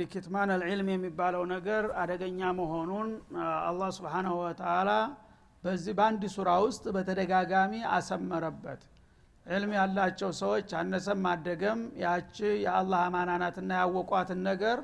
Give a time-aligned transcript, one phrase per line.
[0.00, 3.08] እንግዲህ ኪትማን አልዕልም የሚባለው ነገር አደገኛ መሆኑን
[3.64, 4.90] አላህ ስብሓናሁ ወተላ
[5.64, 8.80] በዚህ በአንድ ሱራ ውስጥ በተደጋጋሚ አሰመረበት።
[9.46, 14.78] ዕልም ያላቸው ሰዎች አነሰም አደገም ያቺ የአላህ አማናናትና ያወቋትን ነገር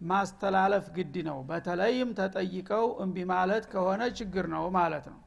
[0.00, 5.20] ማስተላለፍ ግድ ነው። በተለይም ተጠይቀው እምቢ ማለት ከሆነ ችግር ነው ማለት ነው።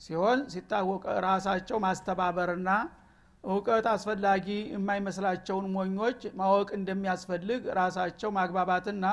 [0.00, 2.70] ሲሆን ሲታወቅ ራሳቸው ማስተባበርና
[3.44, 9.04] እውቀት አስፈላጊ የማይመስላቸውን ሞኞች ማወቅ እንደሚያስፈልግ ራሳቸው ማግባባትና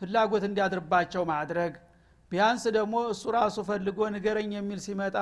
[0.00, 1.72] ፍላጎት እንዲያድርባቸው ማድረግ።
[2.32, 5.16] ቢያንስ ደግሞ እሱ ራሱ ፈልጎ ንገረኝ የሚል ሲመጣ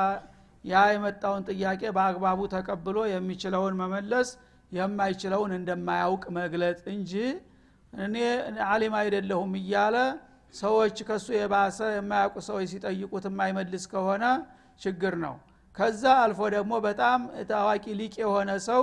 [0.64, 4.28] ያ የመጣውን ጥያቄ በአግባቡ ተቀብሎ የሚችለውን መመለስ
[4.72, 7.12] የማይችለውን እንደማያውቅ መግለጥ እንጂ
[7.92, 8.16] እኔ
[8.68, 9.96] አሊም አይደለሁም እያለ
[10.54, 14.24] ሰዎች ከሱ የባሰ የማያውቁ ሰዎች ሲጠይቁት የማይመልስ ከሆነ
[14.80, 15.34] ችግር ነው
[15.76, 17.20] ከዛ አልፎ ደግሞ በጣም
[17.50, 18.82] ታዋቂ ሊቅ የሆነ ሰው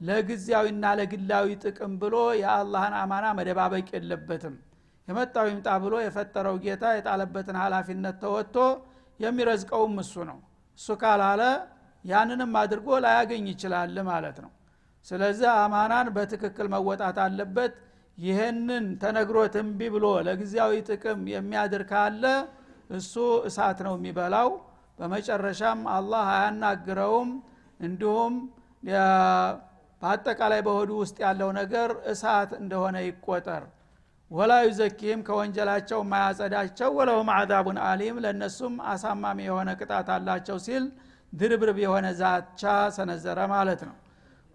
[0.00, 4.54] ለጊዜያዊና ለግላዊ ጥቅም ብሎ የአላህን አማና መደባበቅ የለበትም።
[5.08, 8.56] የመጣው ይምጣ ብሎ የፈጠረው ጌታ የጣለበትን ሀላፊነት ተወጥቶ
[9.20, 10.38] የሚረዝቀውም እሱ ነው።
[10.78, 11.42] እሱ ካላለ
[12.04, 14.50] ያንንም አድርጎ ላያገኝ ይችላል ማለት ነው።
[15.06, 17.72] ስለዚህ አማናን በትክክል መወጣት አለበት።
[18.18, 22.24] ይህንን ተነግሮት እምቢ ብሎ ለጊዜያዊ ጥቅም የሚያድር ካለ
[22.90, 23.14] እሱ
[23.48, 24.48] እሳት ነው የሚበላው
[24.98, 27.30] በመጨረሻም አላህ አያናግረውም።
[27.80, 28.34] እንዲሁም
[30.02, 33.64] በአጠቃላይ በሆዱ ውስጥ ያለው ነገር እሳት እንደሆነ ይቆጠር።
[34.30, 40.84] ወላ ዩዘኪህም ከወንጀላቸው ማያጸዳቸው ወለሁም አዛቡን አሊም ለእነሱም አሳማሚ የሆነ ቅጣት አላቸው ሲል
[41.32, 42.62] ድርብርብ የሆነ ዛቻ
[42.96, 43.96] ሰነዘረ ማለት ነው።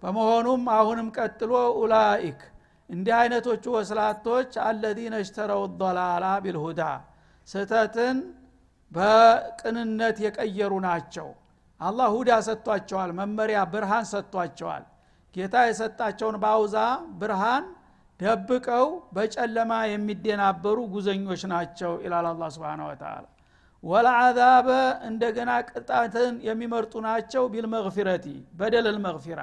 [0.03, 2.42] በመሆኑም አሁንም ቀጥሎ ኡላኢክ
[2.89, 6.81] እንዲህ አይነቶቹ ወስላቶች አለዚነ እሽተረው ዶላላ ቢልሁዳ
[7.48, 8.17] ስህተትን
[8.92, 11.27] በቅንነት የቀየሩ ናቸው።
[11.81, 14.83] አላህ ሁዳ ሰጥቷቸዋል መመሪያ ብርሃን ሰጥቷቸዋል።
[15.36, 16.75] ጌታ የሰጣቸውን ባውዛ
[17.20, 17.65] ብርሃን
[18.20, 23.25] ደብቀው በጨለማ የሚደናበሩ ጉዘኞች ናቸው ይላል አላ ስብን ወተላ
[23.83, 24.70] ወለአዛበ
[25.09, 28.25] እንደገና ቅጣትን የሚመርጡ ናቸው ቢልመግፊረቲ
[28.59, 29.42] በደለል መግፊራ።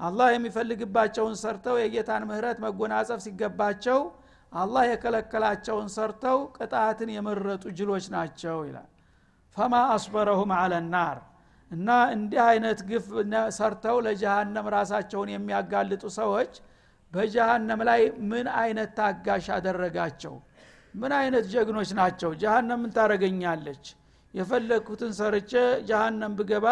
[0.00, 4.00] አላህ የሚፈልግባቸውን ሰርተው የጌታን ምህረት መጎናጸፍ ሲገባቸው
[4.52, 8.88] አላህ የከለከላቸውን ሰርተው ቅጣትን የመረጡ ጅሎች ናቸው ይላል።
[9.56, 11.18] ፈማ አስበረሁም አለ ናር።
[11.70, 13.06] እና እንዲህ አይነት ግፍ
[13.58, 16.52] ሰርተው ለጀሃነም ራሳቸውን የሚያጋልጡ ሰዎች
[17.12, 18.00] በጀሃነም ላይ
[18.30, 20.34] ምን አይነት ታጋሽ አደረጋቸው?
[20.94, 22.30] ምን አይነት ጀግኖች ናቸው?
[22.42, 23.84] ጀሃነም ምን ታረገኛለች
[24.34, 25.52] የፈለግኩትን ሰርቼ
[25.88, 26.66] ጀሃነም ብገባ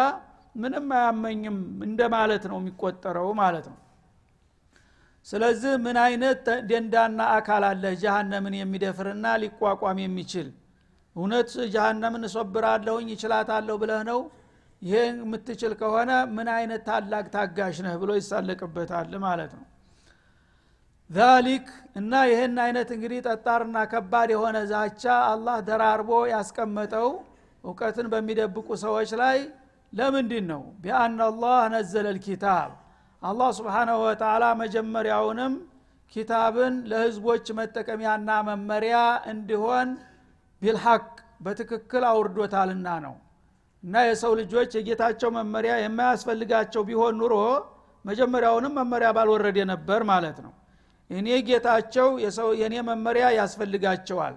[0.55, 1.57] ምንም አያመኝም
[1.87, 3.77] እንደማለት ነው የሚቆጠረው ማለት ነው
[5.27, 10.47] ስለዚህ ምን አይነት ደንዳና አካል አለ ጀሃነምን የሚደፍርና ሊቋቋም የሚችል?
[11.15, 14.19] እውነት ጀሃነምን እሶብራለሁኝ ይችላታለሁ ብለህ ነው?
[14.81, 19.65] ይሄን የምትችል ከሆነ ምን አይነት ታላቅ ታጋሽ ነህ ብሎ ይሳለቅበታል ማለት ነው።
[21.09, 21.67] ዛሊክ
[21.99, 27.09] እና ይህን አይነት እንግዲህ ጠጣርና ከባድ የሆነ ዛቻ አላህ ደራርቦ ያስቀመጠው
[27.63, 29.37] እውቀትን በሚደብቁ ሰዎች ላይ
[29.93, 32.71] ለምንድን ነው ቢአና አላህ ነዘለ ልኪታብ
[33.21, 35.53] አላህ ስብሓናሁ ወተላ መጀመሪያውንም
[36.11, 38.97] ኪታብን ለህዝቦች መጠቀሚያና መመሪያ
[39.31, 39.89] እንዲሆን
[40.61, 41.03] ቢልሐቅ
[41.45, 43.15] በትክክል አውርዶታልና ነው።
[43.83, 47.33] እና የሰው ልጆች የጌታቸው መመሪያ የማያስፈልጋቸው ቢሆን ኑሮ
[48.05, 50.53] መጀመሪያውንም መመሪያ ባልወረደ ነበር ማለት ነው።
[51.09, 52.07] እኔ ጌታቸው
[52.61, 54.35] የኔ መመሪያ ያስፈልጋቸዋል።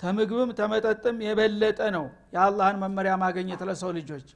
[0.00, 2.04] ተምግብም ተመጠጥም የበለጠ ነው
[2.34, 4.28] የአላህን መመሪያ ማገኘት ለሰው ልጆች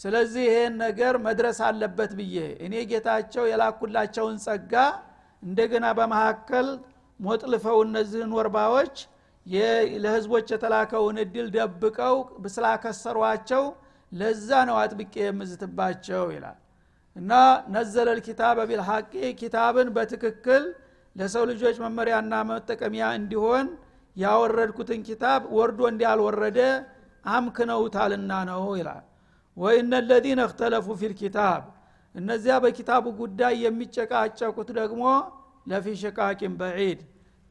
[0.00, 4.74] ስለዚህ ይሄን ነገር መድረስ አለበት ብዬ እኔ ጌታቸው የላኩላቸውን ጸጋ
[5.42, 6.68] እንደገና በመካከል
[7.20, 8.96] ሞጥልፈው እነዚህን ወርባዎች
[10.02, 12.16] ለህዝቦች የተላከውን እድል ደብቀው
[12.54, 13.62] ስላከሰሯቸው
[14.12, 16.58] ለዛ ነው አጥብቄ የምዝትባቸው ይላል።
[17.16, 17.32] እና
[17.74, 20.64] ነዘለል ኪታብ ቢልሐቂ ኪታብን በትክክል
[21.16, 23.66] ለሰው ልጆች መመሪያና መጠቀሚያ እንዲሆን
[24.16, 26.60] ያወረድኩትን ኪታብ ወርዶ እንዲያልወረደ
[27.34, 29.04] አምክነውታልና ነው ይላል
[29.56, 31.62] ወይነ ለዚነ እክተለፉ ፊልኪታብ
[32.14, 35.02] እነዚያ በኪታቡ ጉዳይ የሚጨቃጨቁት ደግሞ
[35.66, 37.00] ለፊ ሽቃቂን በዒድ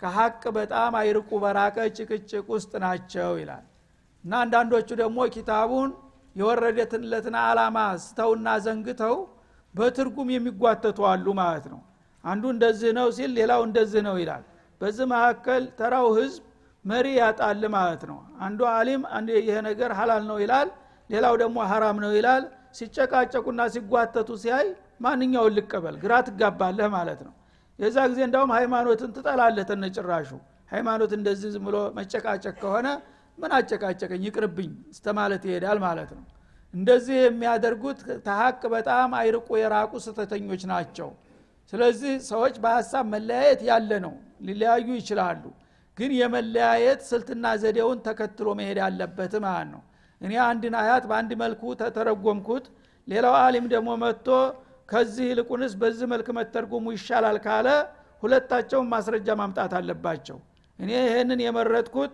[0.01, 3.65] ከሀቅ በጣም አይርቁ በራቀ ጭቅጭቅ ውስጥ ናቸው ይላል።
[4.23, 5.89] እና አንዳንዶቹ ደግሞ ኪታቡን
[6.35, 9.15] የወረደትለትን አላማ ስተውና ዘንግተው
[9.75, 11.81] በትርጉም የሚጓተቱ አሉ ማለት ነው።
[12.23, 14.43] አንዱ እንደዚህ ነው ሲል ሌላው እንደዚህ ነው ይላል።
[14.81, 16.43] በዚህ መካከል ተራው ህዝብ
[16.85, 19.01] መሪ ያጣል ማለት ነው። አንዱ አሊም
[19.39, 20.69] ይሄ ነገር ሀላል ነው ይላል
[21.09, 22.43] ሌላው ደግሞ ሀራም ነው ይላል።
[22.79, 24.67] ሲጨቃጨቁና ሲጓተቱ ሲያይ
[25.01, 25.95] ማንኛውን ልቀበል?
[26.03, 27.33] ግራ ትጋባለህ ማለት ነው።
[27.79, 30.29] የዛ ጊዜ እንዳውም ሃይማኖትን ትጠላለህ ተነጭራሹ።
[30.71, 32.87] ሃይማኖት እንደዚህ ዝም ብሎ መጨቃጨቅ ከሆነ
[33.37, 34.21] ምን አጨቃጨቀኝ?
[34.27, 36.23] ይቅርብኝ እስተማለት ይሄዳል ማለት ነው።
[36.73, 41.09] እንደዚህ የሚያደርጉት ተሀቅ በጣም አይርቁ የራቁ ስተተኞች ናቸው።
[41.73, 44.13] ስለዚህ ሰዎች በሀሳብ መለያየት ያለ ነው።
[44.47, 45.43] ሊለያዩ ይችላሉ።
[45.97, 49.81] ግን የመለያየት ስልትና ዘዴውን ተከትሎ መሄድ ያለበት ማለት ነው
[50.21, 52.65] እኔ አንድን አያት በአንድ መልኩ ተተረጎምኩት
[53.07, 54.27] ሌላው አሊም ደግሞ መጥቶ
[54.89, 57.67] ከዚህ ይልቁንስ በዚህ መልክ መተርጎሙ ይሻላል ካለ
[58.23, 60.37] ሁለታቸውን ማስረጃ ማምጣት አለባቸው።
[60.79, 62.13] እኔ ይህንን የመረጥኩት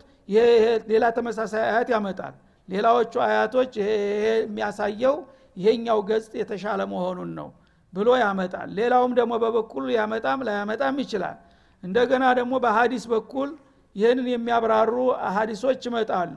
[0.92, 2.36] ሌላ ተመሳሳይ አያት ያመጣል።
[2.68, 5.16] ሌላዎቹ አያቶች የሚያሳየው
[5.58, 7.50] ይሄኛው ገጽ የተሻለ መሆኑን ነው
[7.94, 11.38] ብሎ ያመጣል። ሌላውም ደግሞ በበኩል ያመጣም ላያመጣም ይችላል።
[11.84, 13.50] እንደገና ደግሞ በሀዲስ በኩል
[13.96, 14.96] ይህንን የሚያብራሩ
[15.36, 16.36] ሀዲሶች ይመጣሉ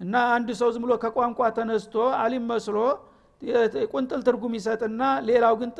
[0.00, 2.76] እና አንድ ሰው ዝም ብሎ ከቋንቋ ተነስቶ አሊም መስሎ
[3.92, 5.70] ቁንጥል ትርጉም ይሰጥና ሌላው ግን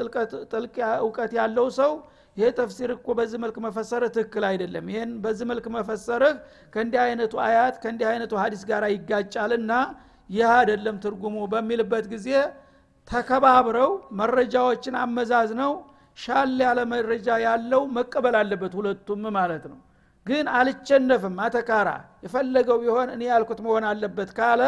[0.50, 1.92] ጥልቅ እውቀት ያለው ሰው
[2.36, 6.34] ይሄ ተፍሲር እኮ በዚህ መልክ መፈሰርህ ትክክል አይደለም። ይህን በዚህ መልክ መፈሰርህ
[6.72, 9.72] ከእንዲህ አይነቱ አያት ከእንዲህ አይነቱ ሀዲስ ጋር ይጋጫልና
[10.30, 12.28] ይህ አይደለም ትርጉሙ በሚልበት ጊዜ
[13.08, 15.72] ተከባብረው መረጃዎችን አመዛዝነው
[16.18, 19.78] ሻል ያለ መረጃ ያለው መቀበል አለበት ሁለቱም ማለት ነው
[20.26, 21.88] ግን አልቸነፍም። አተካራ
[22.24, 24.62] የፈለገው ቢሆን እኔ ያልኩት መሆን አለበት ካለ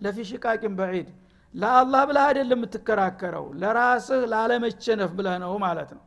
[0.00, 1.08] ለፊ ሽቃቂን በዒድ
[1.54, 6.02] ለአላህ ብለህ አይደለም የምትከራከረው ለራስህ ላለመቸነፍ ብለህ ነው ማለት ነው።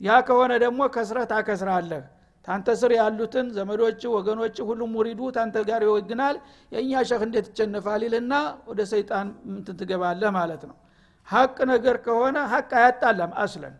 [0.00, 2.04] ያ ከሆነ ደግሞ ከስረህ ታከስራለህ።
[2.46, 6.36] ታንተ ስር ያሉትን ዘመዶች ወገኖች ሁሉም ሙሪዱ ታንተ ጋር ይወግናል።
[6.72, 8.34] የእኛ ሸህ እንዴት ይቸነፋል ይልና
[8.68, 9.80] ወደ ሰይጣን ምንትን
[10.36, 10.76] ማለት ነው።
[11.28, 13.74] ሀቅ ነገር ከሆነ ሀቅ አያጣላም አስለን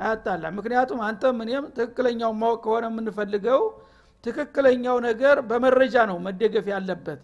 [0.00, 3.62] አያጣላም። ምክንያቱም አንተም እኔም ትክክለኛው ማወቅ ከሆነ የምንፈልገው
[4.24, 7.20] ትክክለኛው ነገር በመረጃ ነው መደገፍ ያለበት።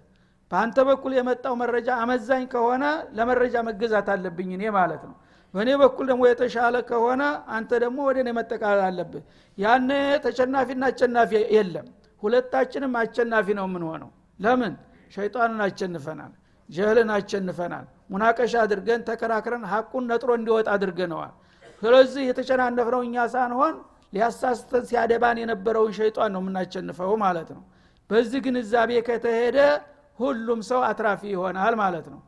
[0.51, 2.85] በአንተ በኩል የመጣው መረጃ አመዛኝ ከሆነ
[3.17, 5.17] ለመረጃ መገዛት አለብኝ እኔ ማለት ነው።
[5.55, 7.23] በእኔ በኩል ደግሞ የተሻለ ከሆነ
[7.57, 9.23] አንተ ደግሞ ወደ እኔ መጠቃለል አለብህ።
[9.59, 9.91] ያነ
[10.25, 11.87] ተሸናፊና አሸናፊ የለም።
[12.23, 14.75] ሁለታችንም አሸናፊ ነው የምንሆነው። ለምን?
[15.13, 16.33] ሸይጣንን አሸንፈናል
[16.69, 21.33] ጀህልን አሸንፈናል። ሙናቀሻ አድርገን ተከራክረን ሀቁን ነጥሮ እንዲወጥ አድርገነዋል።
[21.83, 23.75] ስለዚህ የተጨናነፍነው እኛ ሳንሆን
[24.13, 27.63] ሊያሳስተን ሲያደባን የነበረውን ሸይጣን ነው የምናሸንፈው ማለት ነው።
[28.11, 29.59] በዚህ ግንዛቤ ከተሄደ
[30.19, 32.21] ሁሉም ሰው አትራፊ ይሆናል ማለት ነው።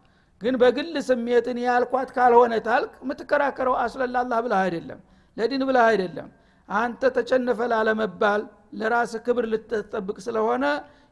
[0.42, 5.00] ግን በግል ስሜትን ያልኳት ካልሆነ ታልክ የምትከራከረው አስለላላህ ብለህ አይደለም
[5.36, 6.28] ለዲን ብለህ አይደለም።
[6.68, 8.42] አንተ ተጨነፈ ላለመባል
[8.78, 10.64] ለራስ ክብር ልትጠብቅ ስለሆነ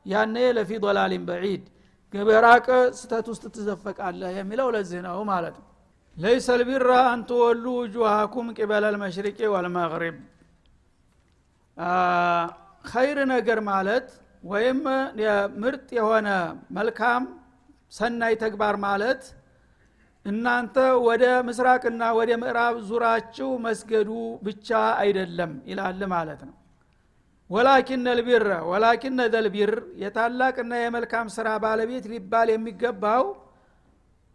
[0.06, 1.64] ያነ ለፊ ዶላሊን በዒድ
[2.14, 2.66] በራቀ
[2.98, 5.66] ስተት ውስጥ ትዘፈቃለህ የሚለው ለዚህ ነው ማለት ነው።
[6.16, 10.16] ለይሰ ልቢራ አንትወሉ ውጁሃኩም ቂበለ ልመሽሪቂ ወልመግሪብ
[12.84, 14.06] ኸይር ነገር ማለት
[14.44, 14.80] ወይም
[15.62, 16.28] ምርጥ የሆነ
[16.76, 17.22] መልካም
[17.92, 19.22] ሰናይ ተግባር ማለት
[20.26, 20.76] እናንተ
[21.06, 24.10] ወደ ምስራቅና ወደ ምዕራብ ዙራችሁ መስገዱ
[24.46, 24.68] ብቻ
[25.02, 26.54] አይደለም ይላል ማለት ነው።
[27.50, 33.24] ወላኪነ ልቢረ ወላኪነ ዘልቢር የታላቅና የመልካም ስራ ባለቤት ሊባል የሚገባው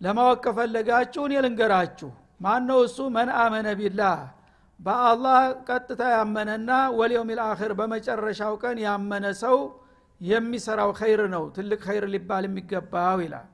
[0.01, 2.09] ለማወቅ ከፈለጋችሁ እኔ ልንገራችሁ።
[2.41, 2.97] ማን ነው እሱ?
[3.15, 4.15] መን አመነ ቢላህ
[4.81, 6.69] በአላህ ቀጥታ ያመነና
[6.99, 9.57] ወልየውም ልአክር በመጨረሻው ቀን ያመነ ሰው
[10.21, 13.47] የሚሰራው ኸይር ነው። ትልቅ ኸይር ሊባል የሚገባው ይላል።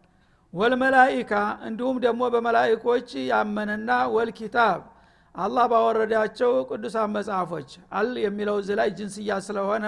[0.53, 1.33] ወልመላኢካ
[1.67, 4.79] እንዲሁም ደግሞ በመላይኮች ያመነና ወልኪታብ
[5.35, 9.85] አላህ ባወረዳቸው ቅዱሳን መጽሐፎች አል የሚለው እዚ ላይ ጅንስያ ስለሆነ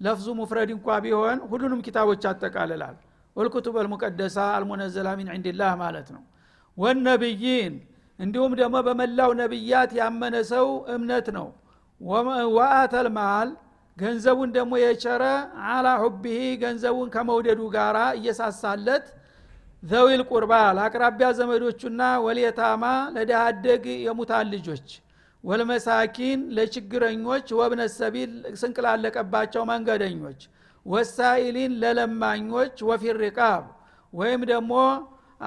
[0.00, 2.96] ለፍዙ ሙፍረድ እንኳ ቢሆን ሁሉንም ኪታቦች ያጠቃልላል።
[3.36, 6.22] ወልኩቱብ አልሙቀደሳ አልሙነዘላ ሚን ዕንድላህ ማለት ነው።
[6.76, 7.74] ወነብይን
[8.22, 11.48] እንዲሁም ደግሞ በመላው ነቢያት ያመነ ሰው እምነት ነው።
[12.56, 13.48] ወአተል ማል
[13.98, 15.24] ገንዘቡን ደግሞ የቸረ
[15.70, 19.06] አላ ሁቢሂ ገንዘቡን ከመውደዱ ጋራ እየሳሳለት
[19.82, 22.84] ዘዊል ቁርባ ለአቅራቢያ ዘመዶቹና ወልየታማ
[23.16, 24.88] ለደሃደግ የሙታን ልጆች
[25.44, 28.76] ወልመሳኪን ለችግረኞች ወብነ ሰቢል ስንቅ
[29.70, 30.40] መንገደኞች
[30.86, 33.64] ወሳኢሊን ለለማኞች ወፊር ሪቃብ
[34.12, 34.72] ወይም ደግሞ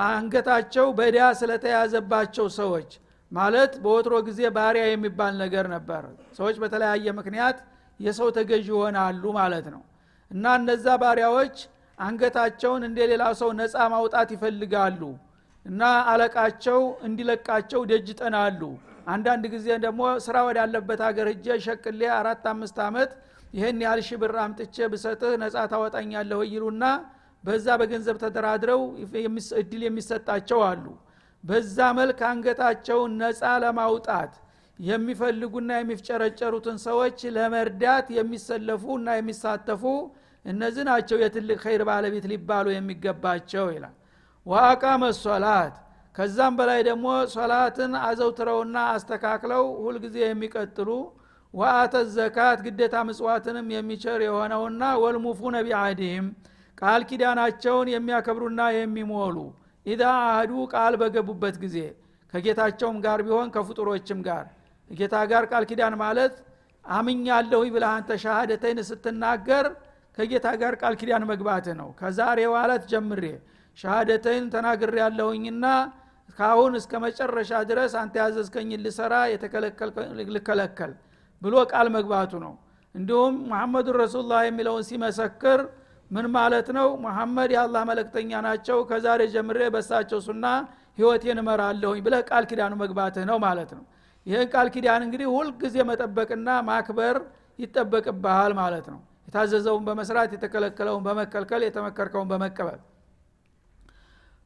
[0.06, 2.90] አንገታቸው በዳ ስለተያዘባቸው ሰዎች
[3.32, 6.04] ማለት በወትሮ ጊዜ ባሪያ የሚባል ነገር ነበር።
[6.38, 7.58] ሰዎች በተለያየ ምክንያት
[8.00, 9.82] የሰው ተገዥ ይሆናሉ ማለት ነው።
[10.32, 11.58] እና እነዛ ባሪያዎች
[11.98, 15.02] አንገታቸውን እንደ ሌላ ሰው ነፃ ማውጣት ይፈልጋሉ
[15.66, 18.10] እና አለቃቸው እንዲለቃቸው ደጅ
[19.08, 23.12] አንዳንድ ጊዜ ደግሞ ስራ ወዳለበት ሀገር እጀ ሸቅሌ አራት አምስት ዓመት
[23.54, 26.86] ይህን ያህል ሺ ብር አምጥቼ ብሰጥህ ነፃ ታወጣኛለሁ ይሉና
[27.46, 28.82] በዛ በገንዘብ ተደራድረው
[29.62, 30.86] እድል የሚሰጣቸው አሉ።
[31.44, 34.34] በዛ መልክ አንገታቸውን ነፃ ለማውጣት
[34.80, 39.84] የሚፈልጉና የሚፍጨረጨሩትን ሰዎች ለመርዳት የሚሰለፉ እና የሚሳተፉ
[40.46, 43.96] እነዚህ ናቸው የትልቅ ኸይር ባለቤት ሊባሉ የሚገባቸው ይላል።
[44.46, 45.76] ወአቃመ ሶላት
[46.16, 50.90] ከዛም በላይ ደግሞ ሶላትን አዘውትረውና አስተካክለው ሁልጊዜ የሚቀጥሉ
[51.54, 56.28] ወአተ ዘካት ግዴታ ምጽዋትንም የሚቸር የሆነውና ወልሙፉነ ቢአህድህም
[56.78, 59.38] ቃል ኪዳናቸውን የሚያከብሩና የሚሞሉ
[59.86, 61.78] ኢዛ አህዱ ቃል በገቡበት ጊዜ
[62.34, 64.46] ከጌታቸውም ጋር ቢሆን ከፍጡሮችም ጋር።
[64.90, 66.34] ጌታ ጋር ቃል ኪዳን ማለት
[66.86, 69.68] አምኛለሁኝ ብለህ አንተ ሻሃደተይን ስትናገር
[70.18, 73.24] ከጌታ ጋር ቃል ኪዳን መግባት ነው። ከዛሬ ዋለት ጀምሬ
[73.78, 75.66] ሻሃደተይን ተናግሬ ያለሁኝና
[76.38, 79.14] ካሁን እስከ መጨረሻ ድረስ አንተ ያዘዝከኝ ልሰራ
[80.30, 80.92] ልከለከል
[81.42, 82.54] ብሎ ቃል መግባቱ ነው።
[82.96, 85.62] እንዲሁም መሐመዱን ረሱሉላህ የሚለውን ሲመሰክር
[86.12, 86.88] ምን ማለት ነው?
[87.06, 90.46] መሐመድ የአላህ መለክተኛ ናቸው። ከዛሬ ጀምሬ በሳቸው ሱና
[90.98, 93.84] ህይወቴን እመራለሁኝ ብለህ ቃል ኪዳኑ መግባትህ ነው ማለት ነው።
[94.28, 97.18] ይህን ቃል ኪዳን እንግዲህ ሁልጊዜ መጠበቅና ማክበር
[97.60, 102.80] ይጠበቅብሃል ማለት ነው። የታዘዘውን በመስራት የተከለከለውን በመከልከል የተመከርከውን በመቀበል።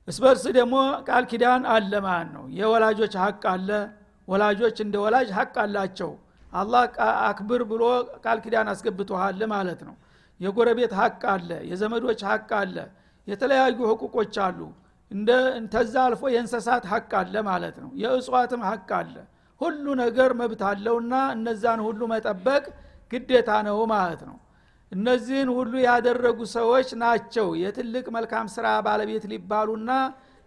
[0.08, 0.76] እስበርስ ደግሞ
[1.08, 3.70] ቃል ኪዳን አለ ማለት ነው። የወላጆች ሀቅ አለ።
[4.28, 6.12] ወላጆች እንደ ወላጅ ሀቅ አላቸው።
[6.54, 6.84] አላህ
[7.28, 7.84] አክብር ብሎ
[8.24, 9.96] ቃል ኪዳን አስገብቶሃል ማለት ነው
[10.40, 12.76] የጎረቤት ሀቅ አለ የዘመዶች ሀቅ አለ
[13.28, 14.60] የተለያዩ ህቁቆች አሉ።
[15.12, 15.30] እንደ
[15.74, 19.16] ተዛ አልፎ የእንሰሳት ሀቅ አለ ማለት ነው። የእጽዋትም ሀቅ አለ።
[19.62, 22.64] ሁሉ ነገር መብት አለውና እነዛን ሁሉ መጠበቅ
[23.12, 24.38] ግዴታ ነው ማለት ነው።
[24.92, 29.92] እነዚህን ሁሉ ያደረጉ ሰዎች ናቸው የትልቅ መልካም ስራ ባለቤት ሊባሉና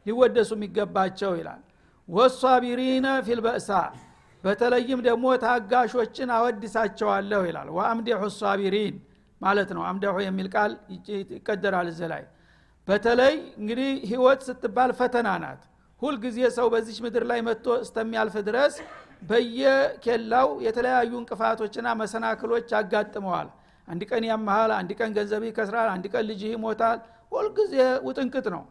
[0.06, 1.61] ሊወደሱ የሚገባቸው ይላል።
[2.08, 3.68] ወሷቢሪነ ፊልበእሳ
[4.44, 8.94] በተለይም ደግሞ ታጋሾችን አወድሳቸዋለሁ ይላል። ወአምዲሑ ሷቢሪን
[9.42, 10.72] ማለት ነው። አምደሑ የሚል ቃል
[11.32, 12.22] ይቀደራል እዚ ላይ።
[12.88, 15.61] በተለይ እንግዲህ ህይወት ስትባል ፈተና ናት።
[16.02, 18.75] ሁልጊዜ ሰው በዚች ምድር ላይ መጥቶ እስተሚያልፍ ድረስ
[19.28, 23.49] በየኬላው የተለያዩ እንቅፋቶችና መሰናክሎች ያጋጥመዋል።
[23.88, 26.99] አንድ ቀን ያመሃል አንድ ቀን ገንዘብ ይከስራል አንድ ቀን ልጅህ ይሞታል።
[27.32, 27.75] ሁልጊዜ
[28.06, 28.62] ውጥንቅጥ ነው።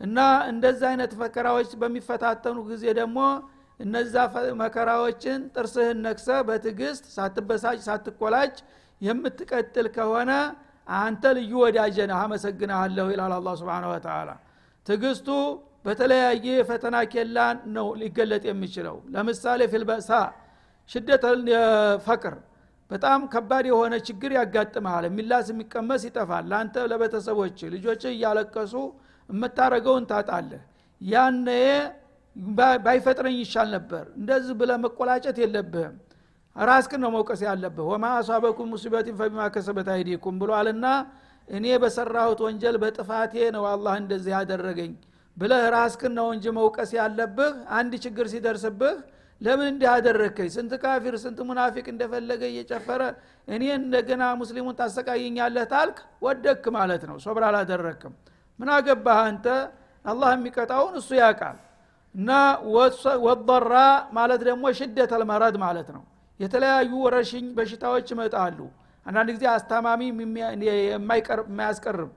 [0.00, 0.18] እና
[0.50, 3.18] እንደዚ አይነት መከራዎች በሚፈታተኑ ጊዜ ደግሞ
[3.80, 4.14] እነዛ
[4.60, 8.54] መከራዎችን ጥርስህን ነክሰ በትዕግስት ሳትበሳጭ ሳትቆላጭ
[9.00, 10.30] የምትቀጥል ከሆነ
[10.86, 14.30] አንተ ልዩ ወዳጀ ነህ። አመሰግናለሁ ይላል አላ ስብን ወተላ
[14.86, 15.28] ትግስቱ
[15.84, 17.36] በተለያየ የፈተና ኬላ
[17.74, 20.10] ነው ሊገለጥ የሚችለው። ለምሳሌ ፊልበእሳ
[20.90, 21.24] ሽደት
[22.06, 22.34] ፈቅር
[22.90, 28.74] በጣም ከባድ የሆነ ችግር ያጋጥመሃል። የሚላስ የሚቀመስ ይጠፋል። ለአንተ ለቤተሰቦች ልጆች እያለቀሱ
[29.28, 30.62] የምታረገውን ታጣለህ።
[31.00, 31.48] ያነ
[32.84, 35.94] ባይፈጥረኝ ይሻል ነበር። እንደዚህ ብለ መቆላጨት የለብህም
[36.56, 40.86] ራስክን ነው መውቀስ ያለብህ። ወማ አሷበኩም ሙሲበትን ፈቢማ ከሰበት አይዲኩም ብሏልና
[41.48, 44.92] እኔ በሰራሁት ወንጀል በጥፋቴ ነው አላህ እንደዚህ ያደረገኝ
[45.36, 48.96] ብለህ ራስክን ነው እንጂ መውቀስ ያለብህ። አንድ ችግር ሲደርስብህ
[49.40, 50.48] ለምን እንዲህ አደረግከኝ?
[50.54, 53.02] ስንት ካፊር ስንት ሙናፊቅ እንደፈለገ እየጨፈረ
[53.48, 55.96] እኔ እንደገና ሙስሊሙን ታሰቃየኛለህ ታልክ?
[56.22, 58.14] ወደክ ማለት ነው። ሶብር አላደረክም።
[58.58, 59.46] ምን አገባህ አንተ?
[60.04, 61.58] አላህ የሚቀጣውን እሱ ያውቃል።
[62.14, 62.30] እና
[63.26, 63.74] ወضራ
[64.12, 65.12] ማለት ደግሞ ሽደት
[65.60, 66.02] ማለት ነው
[66.40, 68.58] የተለያዩ ወረሽኝ በሽታዎች ይመጣሉ።
[69.06, 70.00] አንዳንድ ጊዜ አስታማሚ
[70.88, 72.10] የማያስቀርብ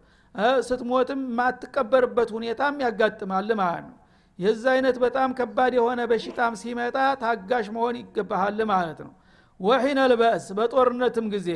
[0.67, 3.97] ስትሞትም የማትቀበርበት ሁኔታም ያጋጥማል ማለት ነው።
[4.39, 9.11] የዛ አይነት በጣም ከባድ የሆነ በሽታም ሲመጣ ታጋሽ መሆን ይገባሃል ማለት ነው።
[9.59, 11.49] ወሒነ ልበእስ በጦርነትም ጊዜ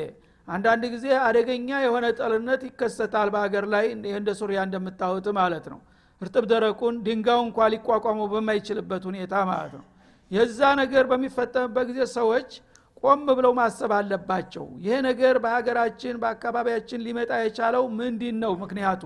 [0.47, 5.79] አንዳንድ ጊዜ አደገኛ የሆነ ጠልነት ይከሰታል በሀገር ላይ እንደ ሱሪያ እንደምታዩት ማለት ነው።
[6.21, 9.85] እርጥብ ደረቁን ድንጋው እንኳ ሊቋቋመው በማይችልበት ሁኔታ ማለት ነው
[10.31, 12.49] የዛ ነገር በሚፈጠምበት ጊዜ ሰዎች
[13.03, 19.03] ቆም ብለው ማሰብ አለባቸው። ይሄ ነገር በሀገራችን በአካባቢያችን ሊመጣ የቻለው ምንድን ነው ምክንያቱ?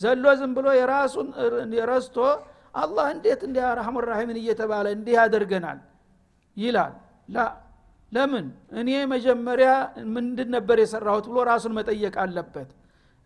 [0.00, 1.28] ዘሎ ዝም ብሎ የራሱን
[1.90, 2.16] ረስቶ
[2.74, 5.78] አላህ እንዴት እንዲ ረሐሙ ራሒምን እየተባለ እንዲህ ያደርገናል?
[6.56, 6.92] ይላል።
[7.28, 7.38] ላ
[8.12, 8.46] ለምን?
[8.80, 9.70] እኔ መጀመሪያ
[10.14, 12.68] ምንድን ነበር የሰራሁት ብሎ ራሱን መጠየቅ አለበት።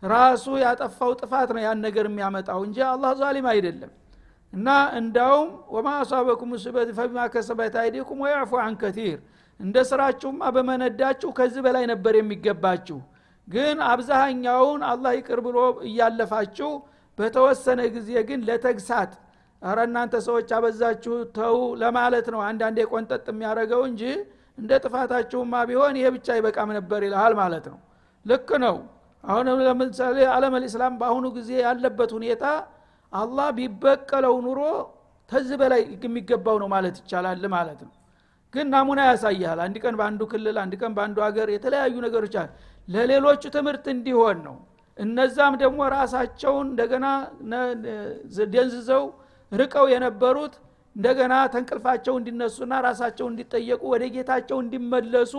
[0.03, 3.91] ራሱ ያጠፋው ጥፋት ነው ያን ነገር የሚያመጣው እንጂ አላህ ዛሊም አይደለም
[4.53, 4.67] እና
[4.99, 9.17] እንዳውም ወማ አሷበኩም ሙሲበት ፈቢማ ከሰበት አይዲኩም ወያዕፉ አን ከቲር
[9.59, 12.99] እንደ ስራችሁማ በመነዳችሁ ከዚህ በላይ ነበር የሚገባችሁ።
[13.47, 15.57] ግን አብዛሃኛውን አላህ ይቅር ብሎ
[15.87, 16.69] እያለፋችሁ
[17.17, 19.11] በተወሰነ ጊዜ ግን ለተግሳት
[19.61, 24.03] አረ እናንተ ሰዎች አበዛችሁ ተው ለማለት ነው አንዳንዴ ቆንጠጥ የሚያደረገው እንጂ
[24.57, 27.79] እንደ ጥፋታችሁማ ቢሆን ይሄ ብቻ ይበቃም ነበር ይልሃል ማለት ነው።
[28.25, 28.75] ልክ ነው።
[29.23, 32.43] አሁን ለምሳሌ አለም ልእስላም በአሁኑ ጊዜ ያለበት ሁኔታ
[33.13, 34.61] አላህ ቢበቀለው ኑሮ
[35.31, 37.93] ተዚህ በላይ የሚገባው ነው ማለት ይቻላል ማለት ነው።
[38.53, 42.49] ግን ናሙና ያሳያል አንድ ቀን በአንዱ ክልል አንድ ቀን በአንዱ ሀገር የተለያዩ ነገሮች አለ
[42.87, 44.55] ለሌሎቹ ትምህርት እንዲሆን ነው።
[44.97, 47.05] እነዛም ደግሞ ራሳቸውን እንደገና
[48.51, 49.03] ደንዝዘው
[49.51, 50.53] ርቀው የነበሩት
[50.95, 55.33] እንደገና ተንቅልፋቸው እንዲነሱና ራሳቸው እንዲጠየቁ ወደ ጌታቸው እንዲመለሱ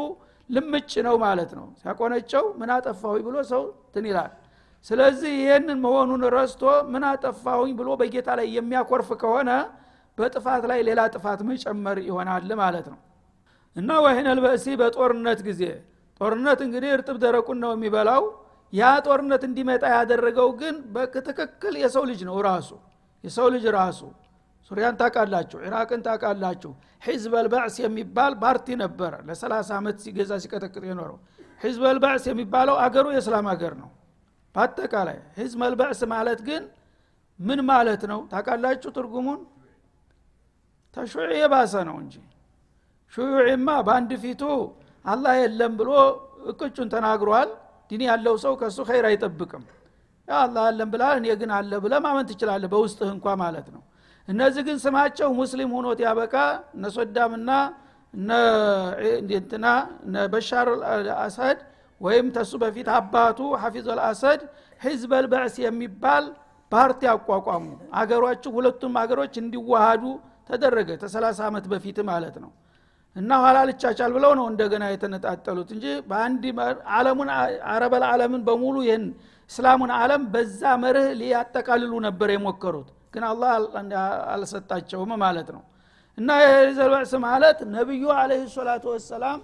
[0.50, 3.62] ልምጭ ነው ማለት ነው። ሲያቆነጨው ምን አጠፋሁኝ ብሎ ሰው
[3.95, 4.33] ትን ይላል
[4.87, 6.62] ስለዚህ ይህንን መሆኑን ረስቶ
[6.93, 9.50] ምን አጠፋሁኝ ብሎ በጌታ ላይ የሚያኮርፍ ከሆነ
[10.19, 12.99] በጥፋት ላይ ሌላ ጥፋት መጨመር ይሆናል ማለት ነው።
[13.76, 15.62] እና ወህነል በእሲ በጦርነት ጊዜ
[16.21, 18.25] ጦርነት እንግዲህ እርጥብ ደረቁን ነው የሚበላው።
[18.73, 22.71] ያ ጦርነት እንዲመጣ ያደረገው ግን በትክክል የሰው ልጅ ነው ራሱ።
[23.25, 24.00] የሰው ልጅ ራሱ።
[24.71, 26.71] ሱሪያን ታቃላችሁ ኢራቅን ታቃላችሁ
[27.05, 31.19] ሒዝብ አልባዕስ የሚባል ፓርቲ ነበረ ለ30 ዓመት ሲገዛ ሲቀጠቅጥ የኖረው።
[31.61, 33.91] ሒዝብ አልባዕስ የሚባለው አገሩ የእስላም አገር ነው
[34.54, 36.62] በአጠቃላይ ሒዝብ አልባዕስ ማለት ግን
[37.40, 38.20] ምን ማለት ነው?
[38.32, 39.40] ታቃላችሁ ትርጉሙን?
[40.96, 42.14] ተሹዕ የባሰ ነው እንጂ።
[43.12, 44.42] ሹዩዕማ በአንድ ፊቱ
[45.04, 45.90] አላህ የለም ብሎ
[46.50, 47.50] እቅጩን ተናግሯል።
[47.90, 49.64] ዲን ያለው ሰው ከእሱ ኸይር አይጠብቅም።
[50.28, 53.82] ያ አላህ የለም ብላል እኔ ግን አለ ብለ ማመን ትችላለህ በውስጥህ እንኳ ማለት ነው።
[54.28, 56.34] እነዚህ ግን ስማቸው ሙስሊም ሆኖት ያበቃ
[56.76, 57.50] እነ ሶዳምና
[59.34, 59.66] እንትና
[60.32, 61.58] በሻር አልአሰድ
[62.01, 64.41] ወይም ተሱ በፊት አባቱ ሐፊዝ አልአሰድ
[64.81, 66.25] ሒዝብ አልበዕስ የሚባል
[66.73, 67.65] ፓርቲ አቋቋሙ።
[67.99, 70.05] አገሮቹ ሁለቱም አገሮች እንዲዋሃዱ
[70.51, 72.51] ተደረገ። ተሰላሳ ዓመት በፊት ማለት ነው።
[73.17, 76.43] እና ኋላ ልቻቻል ብለው ነው እንደገና የተነጣጠሉት እንጂ በአንድ
[76.97, 77.29] አለሙን
[77.73, 79.05] አረበል አለምን በሙሉ ይህን
[79.51, 83.51] እስላሙን አለም በዛ መርህ ሊያጠቃልሉ ነበር የሞከሩት። ግን አላህ
[84.35, 85.63] አልሰጣቸውም ማለት ነው።
[86.19, 89.39] እና የዘልበዕስ ማለት ነቢዩ አለህ ሰላቱ ወሰላም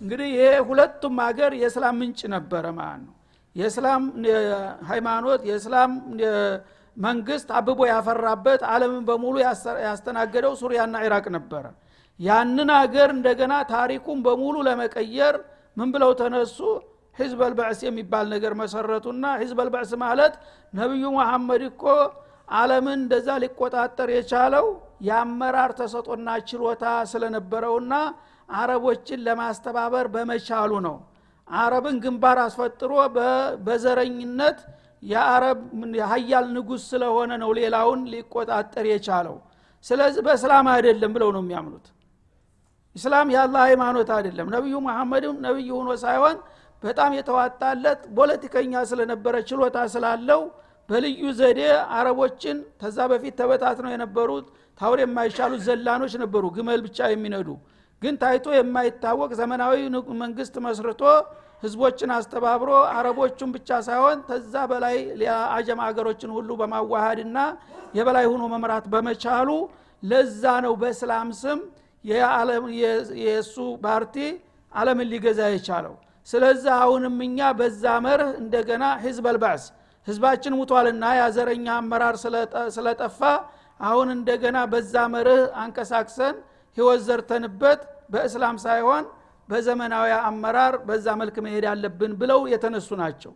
[0.00, 3.12] እንግዲህ ይሄ ሁለቱም ሀገር የእስላም ምንጭ ነበረ ማለት ነው።
[3.56, 4.02] የእስላም
[4.90, 5.90] ሃይማኖት የእስላም
[6.96, 9.34] መንግስት አብቦ ያፈራበት አለምን በሙሉ
[9.86, 11.64] ያስተናገደው ሱሪያና ኢራቅ ነበረ።
[12.20, 15.36] ያንን አገር እንደገና ታሪኩን በሙሉ ለመቀየር
[15.76, 16.58] ምን ብለው ተነሱ?
[17.16, 17.40] ህዝብ
[17.86, 19.58] የሚባል ነገር መሰረቱና ህዝብ
[20.04, 20.34] ማለት
[20.72, 21.82] ነቢዩ መሐመድ እኮ
[22.52, 24.66] አለምን እንደዛ ሊቆጣጠር የቻለው
[25.08, 27.94] የአመራር ተሰጦና ችሎታ ስለነበረውና
[28.48, 30.96] አረቦችን ለማስተባበር በመቻሉ ነው።
[31.48, 32.92] አረብን ግንባር አስፈጥሮ
[33.66, 34.58] በዘረኝነት
[35.02, 35.58] የአረብ
[36.12, 39.36] ሀያል ንጉስ ስለሆነ ነው ሌላውን ሊቆጣጠር የቻለው።
[39.84, 41.86] ስለዚህ በእስላም አይደለም ብለው ነው የሚያምኑት።
[42.96, 46.36] ኢስላም የአላህ ሃይማኖት አይደለም። ነቢዩ መሐመድም ነቢይ ሆኖ ሳይሆን
[46.82, 50.40] በጣም የተዋጣለት ፖለቲከኛ ስለነበረ ችሎታ ስላለው
[50.88, 51.60] በልዩ ዘዴ
[51.96, 54.46] አረቦችን ተዛ በፊት ተበታትነው የነበሩት
[54.80, 57.48] ታውር የማይሻሉት ዘላኖች ነበሩ ግመል ብቻ የሚነዱ
[58.04, 59.76] ግን ታይቶ የማይታወቅ ዘመናዊ
[60.22, 61.02] መንግስት መስርቶ
[61.62, 64.96] ህዝቦችን አስተባብሮ አረቦቹን ብቻ ሳይሆን ተዛ በላይ
[65.56, 67.38] አጀም አገሮችን ሁሉ በማዋሃድና
[67.98, 69.50] የበላይ ሆኖ መምራት በመቻሉ
[70.02, 71.60] ለዛ ነው በእስላም ስም
[73.22, 74.16] የእሱ ፓርቲ
[74.72, 75.94] አለምን ሊገዛ የቻለው።
[76.28, 79.64] ስለዚህ አሁንም እኛ በዛ መርህ እንደገና ህዝብ አልባዕስ
[80.06, 82.16] ህዝባችን ሙቷልና ያዘረኛ አመራር
[82.76, 83.20] ስለጠፋ
[83.80, 86.34] አሁን እንደገና በዛ መርህ አንቀሳቅሰን
[86.76, 89.04] ህይወት ዘርተንበት በእስላም ሳይሆን
[89.48, 93.32] በዘመናዊ አመራር በዛ መልክ መሄድ አለብን ብለው የተነሱ ናቸው።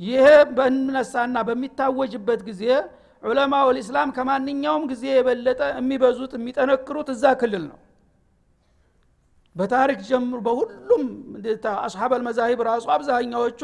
[0.00, 2.64] ይሄ በነሳና በሚታወጅበት ጊዜ
[3.22, 7.78] ዑለማው ልእስላም ከማንኛውም ጊዜ የበለጠ የሚበዙት የሚጠነክሩት እዛ ክልል ነው።
[9.56, 11.04] በታሪክ ጀምሮ በሁሉም
[11.86, 13.60] አስሓብ አልመዛሂብ ራሱ አብዛኛዎቹ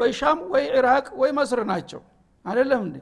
[0.00, 2.00] ወይ ሻም ወይ ኢራቅ ወይ መስር ናቸው።
[2.44, 2.96] አይደለም እንዴ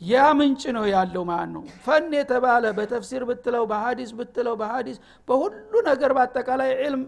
[0.00, 1.62] ያ ምንጭ ነው ያለው ማለት ነው?
[1.84, 5.54] ፈን የተባለ በተፍሲር ብትለው በሀዲስ ብትለው በሀዲስ በሁሉ
[5.88, 7.02] ነገር በአጠቃላይ ዕልም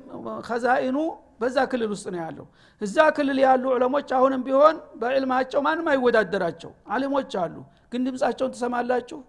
[0.48, 0.96] ከዛኢኑ
[1.40, 2.46] በዛ ክልል ውስጥ ነው ያለው።
[2.80, 7.54] እዛ ክልል ያሉ ዕለሞች አሁንም ቢሆን በዕልማቸው ማንም አይወዳደራቸው። አሊሞች አሉ።
[7.92, 9.20] ግን ድምፃቸውን ትሰማላችሁ?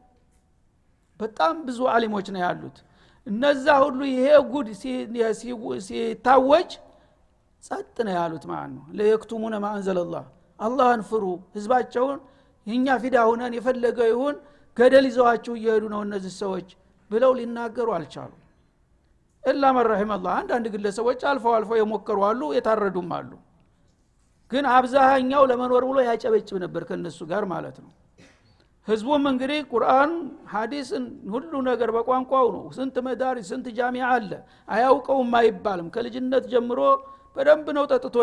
[1.19, 2.77] በጣም ብዙ አሊሞች ነው ያሉት።
[3.27, 4.67] እነዛ ሁሉ ይሄ ጉድ
[5.81, 6.71] ሲታወጅ
[7.63, 8.83] ጸጥ ነው ያሉት ማለት ነው?
[8.97, 10.23] ለየክቱሙነ ማአንዘለላህ
[10.59, 11.23] አላህን ፍሩ።
[11.55, 12.19] ህዝባቸውን
[12.67, 14.35] የእኛ ፊዳ ሁነን የፈለገ ይሁን
[14.77, 16.67] ገደል ይዘዋችሁ እየሄዱ ነው እነዚህ ሰዎች
[17.11, 18.31] ብለው ሊናገሩ አልቻሉ
[19.43, 23.31] እላ መራሒም አላህ አንዳንድ ግለሰቦች አልፈው አልፈው የሞከሩ አሉ የታረዱም አሉ።
[24.51, 27.91] ግን አብዛኛው ለመኖር ብሎ ያጨበጭብ ነበር ከነሱ ጋር ማለት ነው።
[28.87, 30.11] ህዝቡም እንግዲህ ቁርአን
[30.53, 34.31] ሀዲስን ሁሉ ነገር በቋንቋው ነው። ስንት መዳሪስ ስንት ጃሚያ አለ?
[34.67, 36.79] አያውቀውም አይባልም። ከልጅነት ጀምሮ
[37.35, 38.15] በደንብ ነው ጠጥቶ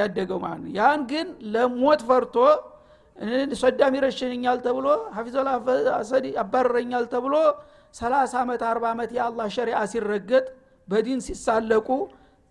[0.00, 2.36] ያደገው ማለት ያን ግን ለሞት ፈርቶ
[3.56, 5.48] ሰዳም ይረሽንኛል ተብሎ ሀፊዘል
[5.94, 7.34] አሰዲ አባረረኛል ተብሎ
[7.94, 10.46] 30 ዓመት 40 ዓመት የአላህ ሸሪዓ ሲረገጥ
[10.88, 11.88] በዲን ሲሳለቁ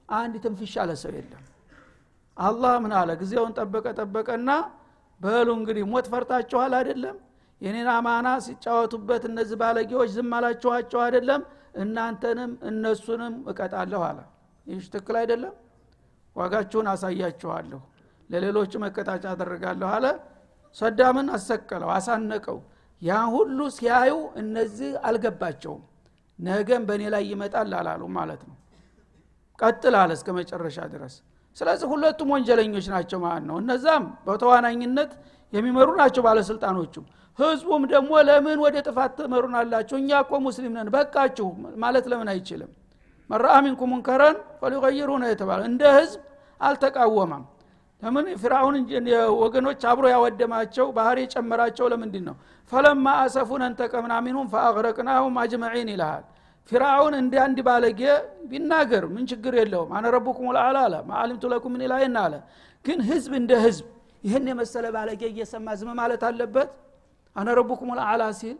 [0.10, 1.43] አንድ ትንፍሽ አለ ሰው የለም።
[2.38, 3.10] አላህ ምን አለ?
[3.21, 4.49] ጊዜውን ጠበቀ ጠበቀና
[5.21, 7.15] በሉ እንግዲህ ሞት ፈርታችኋል አይደለም?
[7.62, 11.41] የኔን አማና ሲጫወቱበት እነዚህ ባለጌዎች ዝም አላችኋቸው አይደለም?
[11.75, 14.19] እናንተንም እነሱንም እቀጣለሁ አለ።
[14.67, 15.54] ይህ ትክክል አይደለም?
[16.36, 17.82] ዋጋችሁን አሳያችኋለሁ
[18.30, 20.06] ለሌሎቹ መቀጣጫ አደርጋለሁ አለ
[20.75, 22.57] ሰዳምን አሰቀለው አሳነቀው።
[23.01, 24.11] ያን ሁሉ ሲያዩ
[24.41, 25.81] እነዚህ አልገባቸውም።
[26.39, 28.55] ነገም በእኔ ላይ ይመጣል አላሉ ማለት ነው።
[29.59, 31.13] ቀጥል እስከ መጨረሻ ድረስ።
[31.57, 35.11] ስለዚህ ሁለቱም ወንጀለኞች ናቸው ማለት ነው። እነዛም በተዋናኝነት
[35.53, 36.95] የሚመሩ ናቸው ባለስልጣኖቹ።
[37.39, 39.95] ህዝቡም ደግሞ ለምን ወደ ጥፋት ትመሩናላችሁ?
[40.01, 42.71] እኛ እኮ ሙስሊም ነን በቃችሁ ማለት ለምን አይችልም?
[43.29, 46.19] መራአ ሚንኩም ሙንከረን ፈሊቀይሩ ነው የተባለ እንደ ህዝብ
[46.61, 47.43] አልተቃወመም
[48.03, 48.25] ለምን?
[48.41, 48.75] ፊርአውን
[49.41, 52.36] ወገኖች አብሮ ያወደማቸው ባህር የጨመራቸው ለምንድን ነው?
[52.71, 56.23] ፈለማ አሰፉን እንተቀምና ሚንሁም ፈአግረቅናሁም አጅመዒን ይልሃል።
[56.71, 58.01] ፊርአውን እንደ አንድ ባለጌ
[58.51, 59.89] ቢናገር ምን ችግር የለውም?
[59.97, 62.34] አነ ረቡኩም ልአላ አለ። ማአሊምቱ ለኩም ምን ኢላይን አለ።
[62.86, 63.86] ግን ህዝብ እንደ ህዝብ
[64.23, 66.69] ይህን የመሰለ ባለጌ እየሰማ ዝም ማለት አለበት?
[67.36, 68.58] አነ ረቡኩም ልአላ ሲል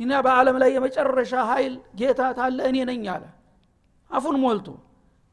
[0.00, 3.24] ይና በአለም ላይ የመጨረሻ ኃይል ጌታ ታለ እኔ ነኝ አለ።
[4.10, 4.66] አፉን ሞልቶ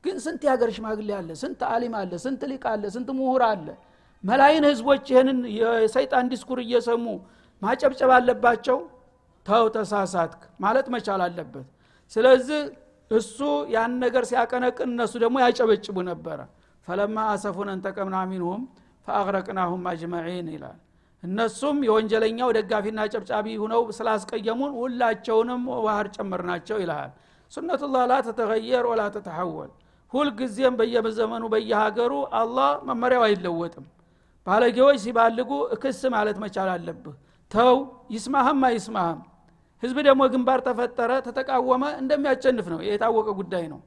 [0.06, 1.30] ግን ስንት የሀገር ሽማግሌ አለ?
[1.42, 2.12] ስንት አሊም አለ?
[2.26, 2.84] ስንት ሊቅ አለ?
[2.96, 3.68] ስንት ምሁር አለ?
[4.24, 7.06] መላይን ህዝቦች ይህንን የሰይጣን ዲስኩር እየሰሙ
[7.62, 8.78] ማጨብጨብ አለባቸው?
[9.46, 11.68] ተው ተሳሳትክ። ማለት መቻል አለበት።
[12.12, 12.62] ስለዚህ
[13.12, 13.38] እሱ
[13.74, 16.40] ያን ነገር ሲያቀነቅን እነሱ ደግሞ ያጨበጭቡ ነበረ።
[16.88, 18.62] ፈለማ አሰፉን እንተቀምና ሚንሁም
[19.08, 20.78] ፈአግረቅናሁም አጅመዒን ይላል።
[21.24, 27.12] እነሱም የወንጀለኛው ደጋፊና ጨብጫቢ ሁነው ስላስቀየሙን ሁላቸውንም ባህር ጨመርናቸው ይልሃል።
[27.52, 29.72] ሱነቱላህ ላ ተተገየር ወላ ተተሐወል
[30.14, 33.86] ሁልጊዜም በየዘመኑ በየሀገሩ አላህ መመሪያው አይለወጥም።
[34.48, 37.16] ባለጌዎች ሲባልጉ ክስ ማለት መቻል አለብህ።
[37.52, 37.76] ተው
[38.12, 39.20] ይስማህም አይስማህም።
[39.84, 43.80] ህዝብ ደግሞ ግንባር ተፈጠረ ተተቃወመ እንደሚያቸንፍ ነው። የታወቀ ጉዳይ ነው።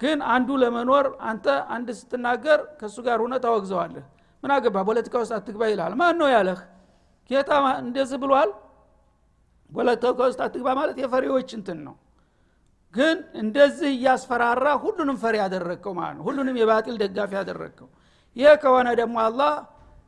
[0.00, 4.04] ግን አንዱ ለመኖር አንተ አንድ ስትናገር ከእሱ ጋር ሁነ ታወግዘዋለህ።
[4.42, 6.58] ምን አገባ ፖለቲካ ውስጥ አትግባ ይላል ማን ነው ያለህ?
[7.30, 7.50] ጌታ
[7.82, 8.50] እንደዚህ ብሏል?
[9.72, 11.94] ፖለቲካ ውስጥ አትግባ ማለት የፈሪዎች እንትን ነው
[12.96, 17.88] ግን እንደዚህ እያስፈራራ ሁሉንም ፈሪ ያደረግከው ማለት ነው። ሁሉንም የባጢል ደጋፊ ያደረግከው
[18.36, 19.52] ይህ ከሆነ ደግሞ አላህ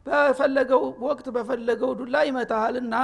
[0.06, 2.94] በፈለገው ወቅት በፈለገው ዱላ ይመታሃልና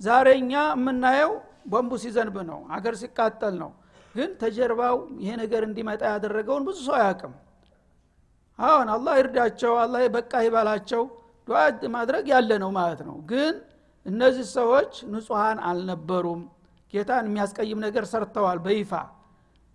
[0.00, 1.32] ዛሬ እኛ የምናየው
[1.72, 3.70] ቦምቡ ሲዘንብ ነው አገር ሲቃጠል ነው።
[4.14, 7.34] ግን ተጀርባው ይሄ ነገር እንዲመጣ ያደረገውን ብዙ ሰው አያውቅም።
[8.58, 11.02] አሁን አላህ ይርዳቸው አላህ በቃ ይባላቸው
[11.48, 11.60] ዱዓ
[11.94, 13.54] ማድረግ ያለ ነው ማለት ነው። ግን
[14.06, 16.42] እነዚህ ሰዎች ንጹሐን አልነበሩም።
[16.92, 18.92] ጌታን የሚያስቀይም ነገር ሰርተዋል በይፋ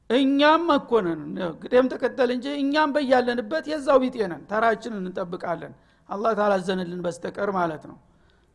[0.09, 1.21] እኛም መኮንን
[1.61, 5.73] ግዴም ተከተል እንጂ እኛም በያለንበት የዛው ቢጤነን ተራችንን እንጠብቃለን።
[6.09, 7.97] አላህ ታላዘንልን በስተቀር ማለት ነው።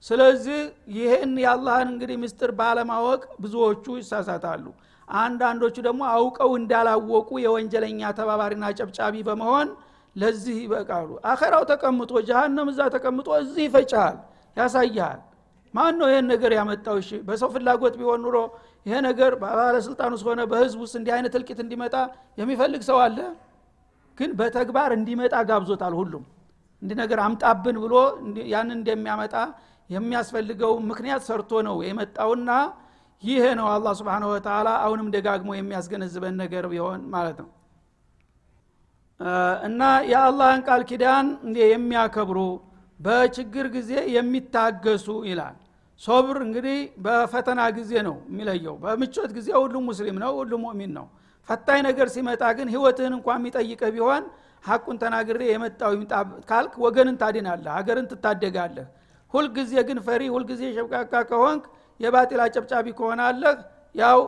[0.04, 0.60] ስለዚህ
[0.94, 4.64] ይህን የአላህን እንግዲህ ምስጢር ባለማወቅ ብዙዎቹ ይሳሳታሉ።
[5.08, 9.68] አንዳንዶቹ ደግሞ አውቀው እንዳላወቁ የወንጀለኛ ተባባሪና ጨብጫቢ በመሆን
[10.16, 14.16] ለዚህ ይበቃሉ። አኸራው ተቀምጦ ጀሃነም እዛ ተቀምጦ እዚህ ይፈጫል
[14.56, 15.20] ያሳያል
[15.74, 16.96] ማን ነው ይህን ነገር ያመጣው?
[17.02, 18.36] እሺ በሰው ፍላጎት ቢሆን ኑሮ
[18.86, 21.94] ይሄ ነገር በባለስልጣን ውስጥ ሆነ በህዝብ ውስጥ እንዲህ አይነት እልቂት እንዲመጣ
[22.38, 23.18] የሚፈልግ ሰው አለ?
[24.18, 26.24] ግን በተግባር እንዲመጣ ጋብዞታል ሁሉም።
[26.82, 27.94] እንዲህ ነገር አምጣብን ብሎ
[28.52, 29.34] ያንን እንደሚያመጣ
[29.90, 32.50] የሚያስፈልገው ምክንያት ሰርቶ ነው የመጣውና
[33.22, 37.50] ይሄ ነው አላህ ስብን ወተላ አሁንም ደጋግሞ የሚያስገነዝበን ነገር ቢሆን ማለት ነው።
[39.66, 39.80] እና
[40.12, 41.26] የአላህን ቃል ኪዳን
[41.64, 42.38] የሚያከብሩ
[43.00, 45.56] በችግር ጊዜ የሚታገሱ ይላል
[46.02, 51.06] ሶብር እንግዲህ በፈተና ጊዜ ነው የሚለየው። በምቾት ጊዜ ሁሉም ሙስሊም ነው ሁሉም ሙእሚን ነው።
[51.48, 54.24] ፈታኝ ነገር ሲመጣ ግን ህይወትህን እንኳ የሚጠይቅህ ቢሆን
[54.64, 56.12] ሀቁን ተናግሬ የመጣው ይምጣ
[56.50, 58.86] ካልክ ወገንን ታድናለህ ሀገርን ትታደጋለህ።
[59.34, 61.64] ሁልጊዜ ግን ፈሪ ሁልጊዜ ሸብቃቃ ከሆንክ
[62.00, 63.56] የባጢል አጨብጫቢ ከሆናለህ።
[63.94, 64.18] ያው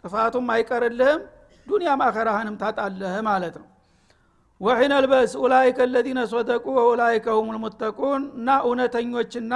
[0.00, 1.20] ጥፋቱም አይቀርልህም
[1.66, 3.68] ዱንያ ማኸራህንም ታጣለህ ማለት ነው።
[4.60, 4.92] ወሒነ
[5.40, 9.54] ኡላይከ ለዚነ ሶደቁ ወኡላይከ ሁም ልሙተቁን እና እውነተኞችና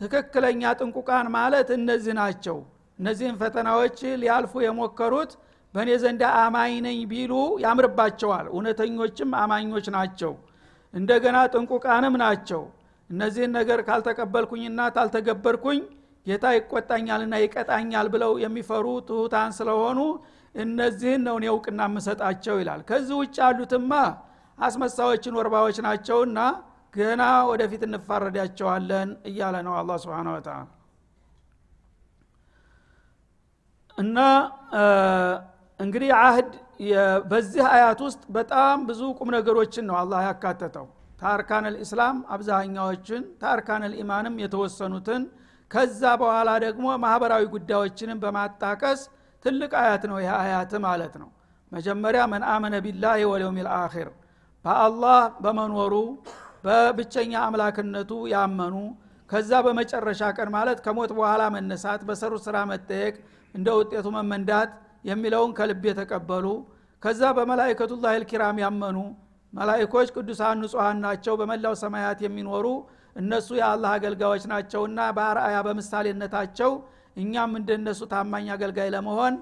[0.00, 2.56] ትክክለኛ ጥንቁቃን ማለት እነዚህ ናቸው።
[2.98, 5.32] እነዚህን ፈተናዎች ሊያልፉ የሞከሩት
[5.74, 7.32] በእኔ ዘንዳ አማኝ ነኝ ቢሉ
[7.64, 10.32] ያምርባቸዋል። እውነተኞችም አማኞች ናቸው።
[10.94, 12.62] እንደገና ጥንቁቃንም ናቸው።
[13.10, 15.80] እነዚህን ነገር ካልተቀበልኩኝና ታልተገበርኩኝ
[16.26, 19.98] ጌታ ይቆጣኛልና ይቀጣኛል ብለው የሚፈሩ ትሁታን ስለሆኑ
[20.54, 23.92] እነዚህን ነው እኔ እውቅና የምሰጣቸው ይላል። ከዚህ ውጭ ያሉትማ
[24.58, 26.38] አስመሳዎችን ወርባዎች ናቸውና
[26.96, 30.58] ገና ወደፊት እንፋረዳቸዋለን እያለ ነው አላ ስብን ወተላ
[33.98, 34.18] እና
[35.80, 36.50] እንግዲህ አህድ
[37.30, 40.86] በዚህ አያት ውስጥ በጣም ብዙ ቁም ነገሮችን ነው አላህ ያካተተው።
[41.20, 45.22] ታርካን ልእስላም አብዛኛዎችን ታርካን ልኢማንም የተወሰኑትን
[45.70, 49.00] ከዛ በኋላ ደግሞ ማህበራዊ ጉዳዮችንም በማጣቀስ
[49.44, 51.28] ትልቅ አያት ነው ይህ አያት ማለት ነው።
[51.72, 54.08] መጀመሪያ መን አመነ ቢላህ ወልየውም ልአኪር
[54.64, 55.94] በአላህ በመኖሩ
[56.66, 58.74] በብቸኛ አምላክነቱ ያመኑ።
[59.30, 63.14] ከዛ በመጨረሻ ቀን ማለት ከሞት በኋላ መነሳት በሰሩ ስራ መጠየቅ
[63.54, 64.70] እንደ ውጤቱ መመንዳት
[65.04, 66.46] የሚለውን ከልብ የተቀበሉ።
[67.02, 68.98] ከዛ በመላይከቱላህ ልኪራም ያመኑ።
[69.52, 72.66] መላይኮች ቅዱሳን ንጹሐን ናቸው። በመላው ሰማያት የሚኖሩ
[73.16, 76.72] እነሱ የአላህ አገልጋዮች ናቸውና በአርአያ በምሳሌነታቸው
[77.16, 79.34] እኛም እንደነሱ ታማኝ አገልጋይ ለመሆን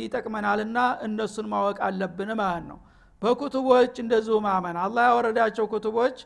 [0.00, 2.78] ይጠቅመናልና እነሱን ማወቅ አለብን ማለት ነው
[3.22, 6.16] በኩቱቦች እንደዚሁ ማመን። አላህ ያወረዳቸው ኩቱቦች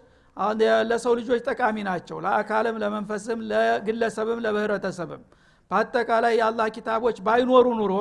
[0.91, 5.23] ለሰው ልጆች ጠቃሚ ናቸው። ለአካልም ለመንፈስም ለግለሰብም ለብህረተሰብም
[5.71, 7.95] በአጠቃላይ የአላህ ኪታቦች ባይኖሩ ኑሮ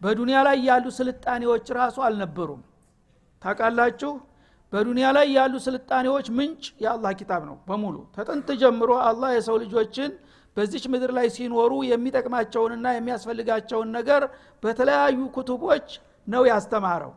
[0.00, 2.60] በዱንያ ላይ ያሉ ስልጣኔዎች ራሱ አልነበሩም።
[3.42, 4.12] ታቃላችሁ
[4.72, 10.10] በዱንያ ላይ ያሉ ስልጣኔዎች ምንጭ የአላህ ኪታብ ነው በሙሉ። ተጥንት ጀምሮ አላህ የሰው ልጆችን
[10.56, 14.22] በዚች ምድር ላይ ሲኖሩ የሚጠቅማቸውንና የሚያስፈልጋቸውን ነገር
[14.62, 15.88] በተለያዩ ኩቱቦች
[16.26, 17.12] ነው ያስተማረው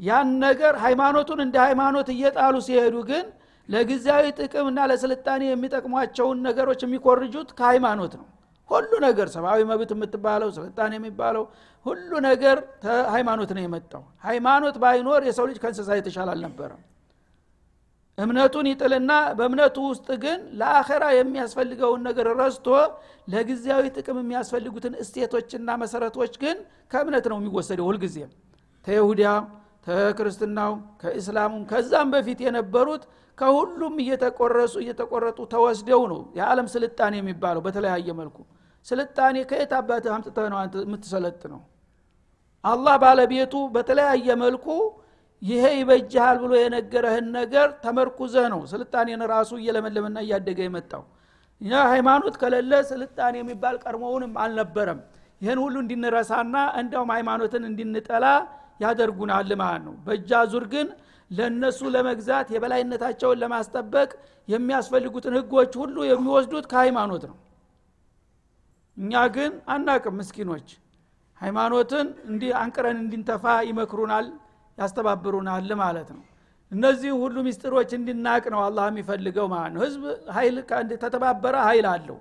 [0.00, 3.26] ያን ነገር ሃይማኖቱን እንደ ሃይማኖት እየጣሉ ሲሄዱ ግን
[3.68, 8.26] ለጊዜያዊ ጥቅምና ለስልጣኔ የሚጠቅሟቸውን ነገሮች የሚኮርጁት ከሃይማኖት ነው።
[8.70, 11.44] ሁሉ ነገር ሰብአዊ መብት የምትባለው ስልጣኔ የሚባለው
[11.86, 12.56] ሁሉ ነገር
[13.14, 16.80] ሃይማኖት ነው የመጣው። ሃይማኖት ባይኖር የሰው ልጅ ከእንስሳ የተሻለ አልነበረም።
[18.18, 22.68] እምነቱን ይጥልና በእምነቱ ውስጥ ግን ለአኸራ የሚያስፈልገውን ነገር ረስቶ
[23.28, 26.56] ለጊዜያዊ ጥቅም የሚያስፈልጉትን እስቴቶችና መሰረቶች ግን
[26.92, 28.30] ከእምነት ነው የሚወሰደው ሁልጊዜም።
[28.84, 29.28] ተይሁዲያ
[29.86, 30.72] ከክርስትናው
[31.02, 33.02] ከእስላሙም ከዛም በፊት የነበሩት
[33.38, 38.36] ከሁሉም እየተቆረሱ እየተቆረጡ ተወስደው ነው የዓለም ስልጣኔ የሚባለው በተለያየ መልኩ።
[38.86, 41.60] ስልጣኔ ከየት አባት አምጥተህ ነው የምትሰለጥ ነው
[42.64, 44.66] አላህ ባለቤቱ በተለያየ መልኩ
[45.42, 51.02] ይሄ ይበጅሃል ብሎ የነገረህን ነገር ተመርኩዘህ ነው ስልጣኔን ራሱ እየለመለመና እያደገ የመጣው።
[51.60, 55.00] እኛ ሃይማኖት ከሌለ ስልጣኔ የሚባል ቀድሞውንም አልነበረም።
[55.40, 58.26] ይህን ሁሉ እንድንረሳና እንዲያውም ሃይማኖትን እንድንጠላ
[58.80, 60.88] ያደርጉናል ማለት ነው። በእጃ ዙር ግን
[61.30, 64.10] ለእነሱ ለመግዛት የበላይነታቸውን ለማስጠበቅ
[64.48, 67.36] የሚያስፈልጉትን ህጎች ሁሉ የሚወስዱት ከሃይማኖት ነው።
[68.96, 70.68] እኛ ግን አናቅም ምስኪኖች።
[71.40, 74.26] ሃይማኖትን እንዲህ አንቅረን እንድንተፋ ይመክሩናል
[74.78, 76.22] ያስተባብሩናል ማለት ነው።
[76.72, 80.02] እነዚህ ሁሉ ሚስጥሮች እንድናቅ ነው አላህ የሚፈልገው ማለት ነው። ህዝብ
[80.36, 80.56] ኃይል
[81.04, 82.18] ተተባበረ ኃይል አለው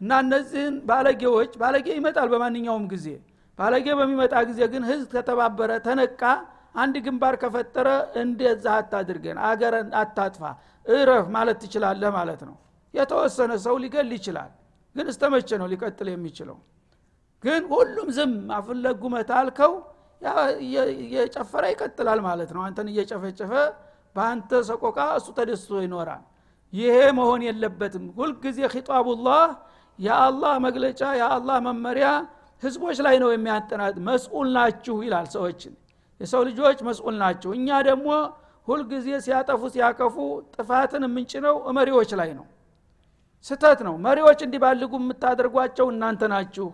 [0.00, 3.06] እና እነዚህን ባለጌዎች ባለጌ ይመጣል በማንኛውም ጊዜ
[3.58, 6.22] ባለጌ በሚመጣ ጊዜ ግን ህዝብ ከተባበረ ተነቃ
[6.74, 7.88] አንድ ግንባር ከፈጠረ
[8.22, 10.42] እንደዛ አታድርገን አገረን አታጥፋ
[10.86, 12.56] እረፍ ማለት ትችላለህ ማለት ነው።
[12.94, 14.50] የተወሰነ ሰው ሊገል ይችላል
[14.96, 16.56] ግን እስተመቼ ነው ሊቀጥል የሚችለው?
[17.44, 19.72] ግን ሁሉም ዝም አፍለጉ መታልከው
[20.64, 23.52] እየጨፈረ ይቀጥላል ማለት ነው። አንተን እየጨፈጨፈ
[24.16, 26.22] በአንተ ሰቆቃ እሱ ተደስቶ ይኖራል።
[26.72, 29.42] ይሄ መሆን የለበትም። ሁልጊዜ ኺጣቡላህ
[29.98, 32.06] የአላህ መግለጫ የአላህ መመሪያ
[32.64, 35.72] ህዝቦች ላይ ነው የሚያጠናት መስኡል ናችሁ ይላል ሰዎችን።
[36.20, 38.08] የሰው ልጆች መስኡል ናቸው። እኛ ደግሞ
[38.68, 40.16] ሁልጊዜ ሲያጠፉ ሲያከፉ
[40.54, 42.46] ጥፋትን የምንጭነው መሪዎች ላይ ነው።
[43.44, 46.68] ስተት ነው። መሪዎች እንዲባልጉ የምታደርጓቸው እናንተ ናችሁ።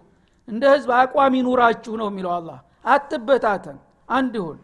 [0.48, 4.58] እንደ ህዝብ አቋም ይኑራችሁ ነው የሚለው አላህ። አትበታተን። አንድ ሁን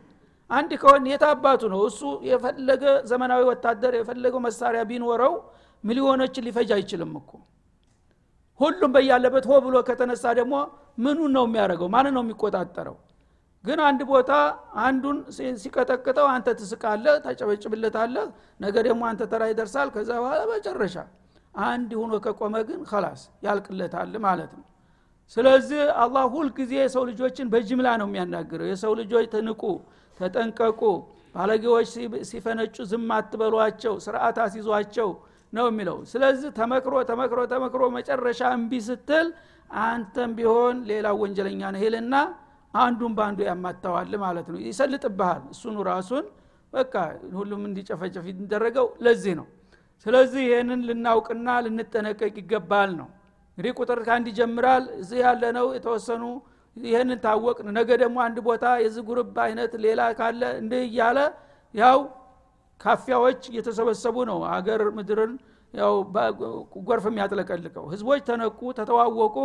[0.51, 1.81] አንድ ከሆን የታባቱ ነው?
[1.89, 5.35] እሱ የፈለገ ዘመናዊ ወታደር የፈለገው መሳሪያ ቢኖረው
[5.85, 7.31] ሚሊዮኖችን ሊፈጅ አይችልም እኮ
[8.61, 10.55] ሁሉም በያለበት ሆ ብሎ ከተነሳ ደግሞ
[10.99, 11.89] ምኑን ነው የሚያደርገው?
[11.95, 12.97] ማን ነው የሚቆጣጠረው?
[13.65, 14.33] ግን አንድ ቦታ
[14.83, 15.17] አንዱን
[15.63, 18.27] ሲቀጠቅጠው አንተ ትስቃለህ ታጨበጭብለታለህ
[18.61, 20.97] ነገ ደግሞ አንተ ተራ ይደርሳል። ከዛ በኋላ መጨረሻ
[21.65, 24.65] አንድ ሁኖ ከቆመ ግን ከላስ ያልቅለታል ማለት ነው።
[25.37, 29.63] ስለዚህ አላህ ሁልጊዜ የሰው ልጆችን በጅምላ ነው የሚያናግረው። የሰው ልጆች ትንቁ
[30.21, 30.81] ተጠንቀቁ።
[31.35, 31.89] ባለጌዎች
[32.29, 35.09] ሲፈነጩ ዝም አትበሏቸው ስርዓት አስይዟቸው
[35.53, 39.29] ነው የሚለው። ስለዚህ ተመክሮ ተመክሮ ተመክሮ መጨረሻ እምቢ ስትል
[39.71, 42.15] አንተም ቢሆን ሌላ ወንጀለኛ ነህልና
[42.75, 46.25] አንዱን በአንዱ ያማታዋል ማለት ነው። ይሰልጥብሃል። እሱኑ ራሱን
[46.73, 46.95] በቃ
[47.37, 49.47] ሁሉም እንዲጨፈጨፍ የሚደረገው ለዚህ ነው።
[50.07, 53.09] ስለዚህ ይህንን ልናውቅና ልንጠነቀቅ ይገባል ነው።
[53.59, 56.23] እንግዲህ ቁጥር ከአንድ ይጀምራል። እዚህ ያለ ነው የተወሰኑ
[56.77, 61.19] ይህንን ታወቅ ነገ ደግሞ አንድ ቦታ የዚህ ጉርብ አይነት ሌላ ካለ እንዲህ እያለ
[61.75, 61.99] ያው
[62.81, 65.33] ካፊያዎች እየተሰበሰቡ ነው። አገር ምድርን
[65.75, 65.95] ያው
[66.89, 69.37] ጎርፍ የሚያጥለቀልቀው። ህዝቦች ተነቁ ተተዋወቁ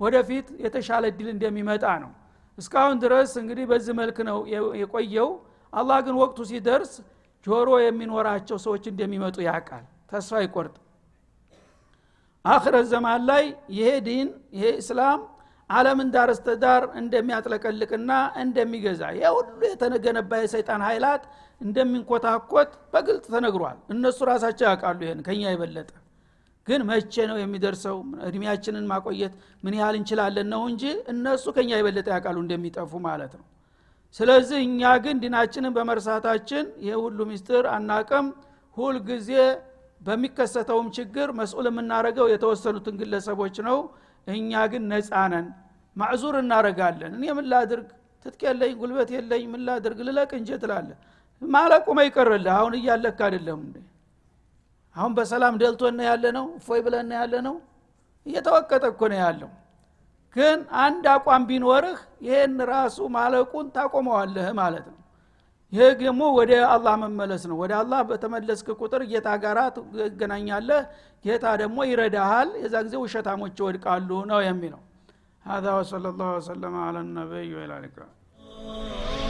[0.00, 2.12] ወደፊት የተሻለ እድል እንደሚመጣ ነው።
[2.58, 4.38] እስካሁን ድረስ እንግዲህ በዚህ መልክ ነው
[4.80, 5.30] የቆየው።
[5.72, 6.92] አላህ ግን ወቅቱ ሲደርስ
[7.46, 10.74] ጆሮ የሚኖራቸው ሰዎች እንደሚመጡ ያውቃል። ተስፋ አይቆርጥ
[12.44, 13.44] አክረት ዘማን ላይ
[13.76, 15.20] ይሄ ዲን ይሄ እስላም
[15.70, 18.10] አለምን ዳር እስተዳር እንደሚያጥለቀልቅና
[18.42, 21.22] እንደሚገዛ ይህ ሁሉ የተገነባ የሰይጣን ኃይላት
[21.60, 25.90] እንደሚንኮታኮት በግልጽ ተነግሯል። እነሱ ራሳቸው ያውቃሉ ይህን ከኛ የበለጠ።
[26.66, 27.96] ግን መቼ ነው የሚደርሰው?
[28.28, 29.32] እድሜያችንን ማቆየት
[29.64, 33.44] ምን ያህል እንችላለን ነው እንጂ እነሱ ከኛ የበለጠ ያውቃሉ እንደሚጠፉ ማለት ነው።
[34.14, 38.26] ስለዚህ እኛ ግን ዲናችንን በመርሳታችን ይህ ሁሉ ሚስጥር አናቅም
[38.76, 39.30] ሁልጊዜ
[40.00, 43.78] በሚከሰተውም ችግር መስኡል የምናደረገው የተወሰኑትን ግለሰቦች ነው
[44.26, 45.46] እኛ ግን ነፃ ነን።
[45.96, 47.88] ማዕዙር እናረጋለን እኔ ምን ላድርግ?
[48.26, 49.98] ትጥቅ የለኝ ጉልበት የለኝ ምን ላድርግ?
[50.08, 50.90] ልለቅ እንጂ ትላለ።
[51.42, 53.60] ማለቁመ ይቀርልህ አሁን እያለክ አይደለም
[54.96, 57.54] አሁን በሰላም ደልቶና ያለ ነው እፎይ ብለና ያለ ነው
[58.26, 59.50] እየተወቀጠ እኮ ነው ያለው።
[60.36, 64.98] ግን አንድ አቋም ቢኖርህ ይህን ራሱ ማለቁን ታቆመዋለህ ማለት ነው
[65.73, 70.81] ይህ ደግሞ ወደ አላህ መመለስ ነው ወደ አላህ በተመለስክ ቁጥር ጌታ ጋራ ትገናኛለህ
[71.25, 74.81] ጌታ ደግሞ ይረዳሃል የዛ ጊዜ ውሸታሞች ይወድቃሉ ነው የሚለው
[75.45, 79.22] هذا وصلى الله وسلم على النبي وعلى اله